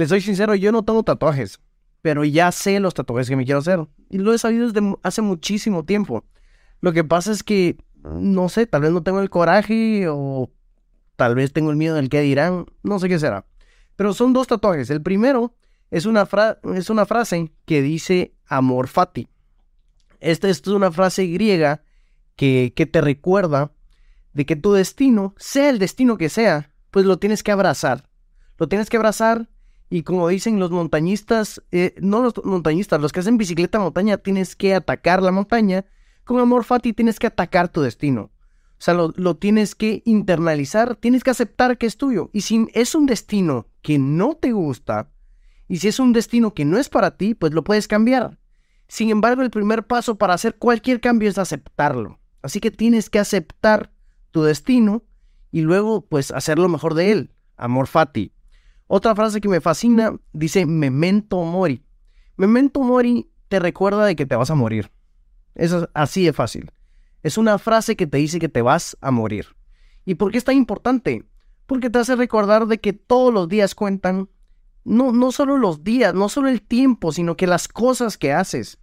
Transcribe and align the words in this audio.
Les 0.00 0.08
soy 0.08 0.22
sincero, 0.22 0.54
yo 0.54 0.72
no 0.72 0.82
tengo 0.82 1.02
tatuajes, 1.02 1.60
pero 2.00 2.24
ya 2.24 2.50
sé 2.52 2.80
los 2.80 2.94
tatuajes 2.94 3.28
que 3.28 3.36
me 3.36 3.44
quiero 3.44 3.58
hacer. 3.58 3.86
Y 4.08 4.16
lo 4.16 4.32
he 4.32 4.38
sabido 4.38 4.66
desde 4.66 4.96
hace 5.02 5.20
muchísimo 5.20 5.84
tiempo. 5.84 6.24
Lo 6.80 6.94
que 6.94 7.04
pasa 7.04 7.32
es 7.32 7.42
que, 7.42 7.76
no 8.02 8.48
sé, 8.48 8.64
tal 8.64 8.80
vez 8.80 8.92
no 8.92 9.02
tengo 9.02 9.20
el 9.20 9.28
coraje 9.28 10.08
o 10.08 10.50
tal 11.16 11.34
vez 11.34 11.52
tengo 11.52 11.70
el 11.70 11.76
miedo 11.76 11.96
del 11.96 12.08
que 12.08 12.22
dirán, 12.22 12.64
no 12.82 12.98
sé 12.98 13.10
qué 13.10 13.18
será. 13.18 13.44
Pero 13.96 14.14
son 14.14 14.32
dos 14.32 14.46
tatuajes. 14.46 14.88
El 14.88 15.02
primero 15.02 15.54
es 15.90 16.06
una, 16.06 16.26
es 16.74 16.88
una 16.88 17.04
frase 17.04 17.52
que 17.66 17.82
dice 17.82 18.32
amor 18.46 18.88
fati. 18.88 19.28
Esta 20.18 20.48
es 20.48 20.66
una 20.66 20.90
frase 20.90 21.26
griega 21.26 21.82
que, 22.36 22.72
que 22.74 22.86
te 22.86 23.02
recuerda 23.02 23.72
de 24.32 24.46
que 24.46 24.56
tu 24.56 24.72
destino, 24.72 25.34
sea 25.36 25.68
el 25.68 25.78
destino 25.78 26.16
que 26.16 26.30
sea, 26.30 26.72
pues 26.90 27.04
lo 27.04 27.18
tienes 27.18 27.42
que 27.42 27.52
abrazar. 27.52 28.08
Lo 28.56 28.66
tienes 28.66 28.88
que 28.88 28.96
abrazar 28.96 29.50
y 29.90 30.04
como 30.04 30.28
dicen 30.28 30.60
los 30.60 30.70
montañistas, 30.70 31.60
eh, 31.72 31.96
no 32.00 32.22
los 32.22 32.34
montañistas, 32.44 33.00
los 33.00 33.12
que 33.12 33.20
hacen 33.20 33.36
bicicleta 33.36 33.80
montaña, 33.80 34.18
tienes 34.18 34.54
que 34.54 34.72
atacar 34.72 35.20
la 35.20 35.32
montaña. 35.32 35.84
Con 36.24 36.38
amor 36.38 36.62
fati 36.62 36.92
tienes 36.92 37.18
que 37.18 37.26
atacar 37.26 37.68
tu 37.68 37.82
destino. 37.82 38.22
O 38.22 38.82
sea, 38.82 38.94
lo, 38.94 39.12
lo, 39.16 39.36
tienes 39.36 39.74
que 39.74 40.02
internalizar, 40.06 40.94
tienes 40.94 41.24
que 41.24 41.30
aceptar 41.30 41.76
que 41.76 41.86
es 41.86 41.96
tuyo. 41.96 42.30
Y 42.32 42.42
si 42.42 42.68
es 42.72 42.94
un 42.94 43.06
destino 43.06 43.66
que 43.82 43.98
no 43.98 44.36
te 44.36 44.52
gusta, 44.52 45.10
y 45.66 45.78
si 45.78 45.88
es 45.88 45.98
un 45.98 46.12
destino 46.12 46.54
que 46.54 46.64
no 46.64 46.78
es 46.78 46.88
para 46.88 47.16
ti, 47.16 47.34
pues 47.34 47.52
lo 47.52 47.64
puedes 47.64 47.88
cambiar. 47.88 48.38
Sin 48.86 49.10
embargo, 49.10 49.42
el 49.42 49.50
primer 49.50 49.86
paso 49.86 50.18
para 50.18 50.34
hacer 50.34 50.56
cualquier 50.56 51.00
cambio 51.00 51.28
es 51.28 51.36
aceptarlo. 51.36 52.20
Así 52.42 52.60
que 52.60 52.70
tienes 52.70 53.10
que 53.10 53.18
aceptar 53.18 53.92
tu 54.30 54.42
destino 54.42 55.02
y 55.50 55.62
luego 55.62 56.06
pues 56.06 56.30
hacer 56.30 56.60
lo 56.60 56.68
mejor 56.68 56.94
de 56.94 57.12
él. 57.12 57.34
Amor 57.56 57.88
fati. 57.88 58.32
Otra 58.92 59.14
frase 59.14 59.40
que 59.40 59.48
me 59.48 59.60
fascina 59.60 60.18
dice 60.32 60.66
memento 60.66 61.40
mori. 61.44 61.84
Memento 62.36 62.82
mori 62.82 63.30
te 63.46 63.60
recuerda 63.60 64.04
de 64.04 64.16
que 64.16 64.26
te 64.26 64.34
vas 64.34 64.50
a 64.50 64.56
morir. 64.56 64.90
Eso 65.54 65.84
es 65.84 65.88
así 65.94 66.24
de 66.24 66.32
fácil. 66.32 66.72
Es 67.22 67.38
una 67.38 67.58
frase 67.58 67.94
que 67.94 68.08
te 68.08 68.18
dice 68.18 68.40
que 68.40 68.48
te 68.48 68.62
vas 68.62 68.98
a 69.00 69.12
morir. 69.12 69.46
¿Y 70.04 70.16
por 70.16 70.32
qué 70.32 70.38
es 70.38 70.44
tan 70.44 70.56
importante? 70.56 71.24
Porque 71.66 71.88
te 71.88 72.00
hace 72.00 72.16
recordar 72.16 72.66
de 72.66 72.80
que 72.80 72.92
todos 72.92 73.32
los 73.32 73.48
días 73.48 73.76
cuentan. 73.76 74.28
No, 74.82 75.12
no 75.12 75.30
solo 75.30 75.56
los 75.56 75.84
días, 75.84 76.12
no 76.12 76.28
solo 76.28 76.48
el 76.48 76.60
tiempo, 76.60 77.12
sino 77.12 77.36
que 77.36 77.46
las 77.46 77.68
cosas 77.68 78.18
que 78.18 78.32
haces. 78.32 78.80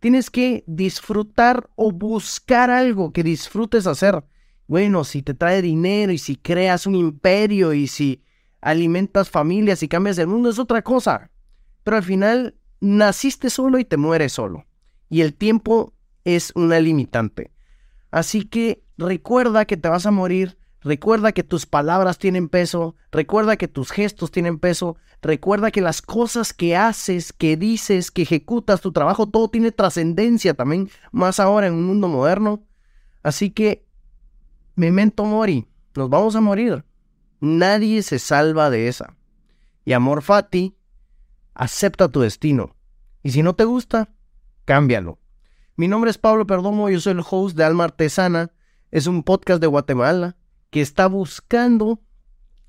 Tienes 0.00 0.28
que 0.28 0.64
disfrutar 0.66 1.70
o 1.76 1.92
buscar 1.92 2.70
algo 2.70 3.12
que 3.12 3.22
disfrutes 3.22 3.86
hacer 3.86 4.24
bueno, 4.68 5.04
si 5.04 5.22
te 5.22 5.34
trae 5.34 5.62
dinero 5.62 6.12
y 6.12 6.18
si 6.18 6.36
creas 6.36 6.86
un 6.86 6.96
imperio 6.96 7.72
y 7.72 7.86
si 7.86 8.22
alimentas 8.66 9.30
familias 9.30 9.82
y 9.82 9.88
cambias 9.88 10.18
el 10.18 10.26
mundo 10.26 10.50
es 10.50 10.58
otra 10.58 10.82
cosa. 10.82 11.30
Pero 11.84 11.96
al 11.96 12.02
final 12.02 12.56
naciste 12.80 13.48
solo 13.48 13.78
y 13.78 13.84
te 13.84 13.96
mueres 13.96 14.32
solo. 14.32 14.66
Y 15.08 15.20
el 15.20 15.34
tiempo 15.34 15.94
es 16.24 16.52
una 16.54 16.80
limitante. 16.80 17.52
Así 18.10 18.44
que 18.44 18.82
recuerda 18.98 19.64
que 19.66 19.76
te 19.76 19.88
vas 19.88 20.06
a 20.06 20.10
morir, 20.10 20.58
recuerda 20.80 21.32
que 21.32 21.44
tus 21.44 21.66
palabras 21.66 22.18
tienen 22.18 22.48
peso, 22.48 22.96
recuerda 23.12 23.56
que 23.56 23.68
tus 23.68 23.92
gestos 23.92 24.30
tienen 24.30 24.58
peso, 24.58 24.96
recuerda 25.22 25.70
que 25.70 25.80
las 25.80 26.02
cosas 26.02 26.52
que 26.52 26.76
haces, 26.76 27.32
que 27.32 27.56
dices, 27.56 28.10
que 28.10 28.22
ejecutas, 28.22 28.80
tu 28.80 28.92
trabajo, 28.92 29.28
todo 29.28 29.48
tiene 29.48 29.70
trascendencia 29.70 30.54
también, 30.54 30.90
más 31.12 31.38
ahora 31.38 31.68
en 31.68 31.74
un 31.74 31.84
mundo 31.84 32.08
moderno. 32.08 32.64
Así 33.22 33.50
que 33.50 33.86
Memento 34.76 35.24
mori, 35.24 35.66
nos 35.94 36.10
vamos 36.10 36.36
a 36.36 36.42
morir. 36.42 36.84
Nadie 37.40 38.02
se 38.02 38.18
salva 38.18 38.70
de 38.70 38.88
esa. 38.88 39.16
Y 39.84 39.92
amor 39.92 40.22
fati, 40.22 40.76
acepta 41.54 42.08
tu 42.08 42.20
destino. 42.20 42.76
Y 43.22 43.30
si 43.30 43.42
no 43.42 43.54
te 43.54 43.64
gusta, 43.64 44.10
cámbialo. 44.64 45.18
Mi 45.76 45.88
nombre 45.88 46.10
es 46.10 46.18
Pablo 46.18 46.46
Perdomo, 46.46 46.88
yo 46.88 47.00
soy 47.00 47.12
el 47.12 47.22
host 47.28 47.56
de 47.56 47.64
Alma 47.64 47.84
Artesana. 47.84 48.52
Es 48.90 49.06
un 49.06 49.22
podcast 49.22 49.60
de 49.60 49.66
Guatemala 49.66 50.36
que 50.70 50.80
está 50.80 51.06
buscando 51.06 52.00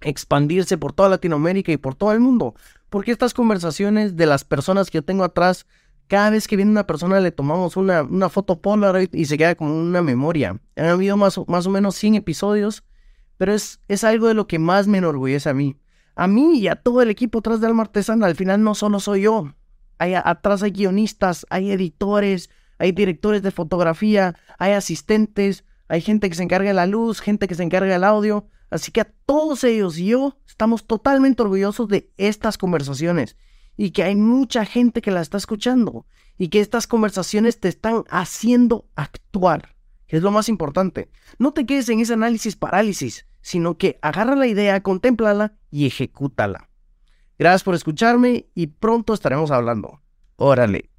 expandirse 0.00 0.78
por 0.78 0.92
toda 0.92 1.08
Latinoamérica 1.08 1.72
y 1.72 1.76
por 1.76 1.94
todo 1.94 2.12
el 2.12 2.20
mundo. 2.20 2.54
Porque 2.90 3.12
estas 3.12 3.34
conversaciones 3.34 4.16
de 4.16 4.26
las 4.26 4.44
personas 4.44 4.90
que 4.90 4.98
yo 4.98 5.04
tengo 5.04 5.24
atrás 5.24 5.66
cada 6.08 6.30
vez 6.30 6.46
que 6.46 6.56
viene 6.56 6.70
una 6.70 6.86
persona 6.86 7.20
le 7.20 7.32
tomamos 7.32 7.76
una, 7.76 8.02
una 8.02 8.28
foto 8.28 8.60
Polaroid 8.60 9.12
y 9.12 9.24
se 9.24 9.36
queda 9.38 9.54
como 9.54 9.76
una 9.76 10.02
memoria. 10.02 10.60
Han 10.76 10.86
habido 10.86 11.16
más, 11.16 11.38
más 11.48 11.66
o 11.66 11.70
menos 11.70 11.96
100 11.96 12.16
episodios, 12.16 12.84
pero 13.36 13.54
es, 13.54 13.80
es 13.88 14.04
algo 14.04 14.28
de 14.28 14.34
lo 14.34 14.46
que 14.46 14.58
más 14.58 14.86
me 14.86 14.98
enorgullece 14.98 15.48
a 15.48 15.54
mí. 15.54 15.76
A 16.14 16.26
mí 16.26 16.58
y 16.58 16.68
a 16.68 16.76
todo 16.76 17.02
el 17.02 17.10
equipo 17.10 17.40
atrás 17.40 17.60
de 17.60 17.66
Alma 17.66 17.82
Artesana, 17.82 18.26
al 18.26 18.36
final 18.36 18.62
no 18.62 18.74
solo 18.74 19.00
soy 19.00 19.22
yo. 19.22 19.54
Hay, 19.98 20.14
atrás 20.14 20.62
hay 20.62 20.70
guionistas, 20.70 21.46
hay 21.50 21.70
editores, 21.70 22.50
hay 22.78 22.92
directores 22.92 23.42
de 23.42 23.50
fotografía, 23.50 24.34
hay 24.58 24.72
asistentes, 24.72 25.64
hay 25.88 26.00
gente 26.00 26.28
que 26.28 26.34
se 26.34 26.42
encarga 26.42 26.68
de 26.68 26.74
la 26.74 26.86
luz, 26.86 27.20
gente 27.20 27.48
que 27.48 27.54
se 27.54 27.62
encarga 27.62 27.92
del 27.92 28.04
audio. 28.04 28.48
Así 28.70 28.92
que 28.92 29.02
a 29.02 29.12
todos 29.26 29.62
ellos 29.64 29.98
y 29.98 30.06
yo 30.06 30.38
estamos 30.46 30.86
totalmente 30.86 31.42
orgullosos 31.42 31.88
de 31.88 32.10
estas 32.16 32.58
conversaciones 32.58 33.36
y 33.76 33.90
que 33.90 34.02
hay 34.02 34.16
mucha 34.16 34.64
gente 34.64 35.02
que 35.02 35.10
la 35.10 35.20
está 35.20 35.36
escuchando 35.36 36.06
y 36.38 36.48
que 36.48 36.60
estas 36.60 36.86
conversaciones 36.86 37.60
te 37.60 37.68
están 37.68 38.04
haciendo 38.10 38.88
actuar, 38.96 39.75
es 40.08 40.22
lo 40.22 40.30
más 40.30 40.48
importante. 40.48 41.10
No 41.38 41.52
te 41.52 41.66
quedes 41.66 41.88
en 41.88 42.00
ese 42.00 42.14
análisis 42.14 42.56
parálisis, 42.56 43.26
sino 43.40 43.76
que 43.78 43.98
agarra 44.02 44.36
la 44.36 44.46
idea, 44.46 44.82
contémplala 44.82 45.54
y 45.70 45.86
ejecútala. 45.86 46.70
Gracias 47.38 47.64
por 47.64 47.74
escucharme 47.74 48.46
y 48.54 48.68
pronto 48.68 49.14
estaremos 49.14 49.50
hablando. 49.50 50.00
Órale. 50.36 50.90